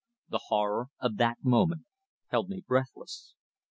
[0.29, 1.85] The horror of that moment
[2.29, 3.35] held me breathless.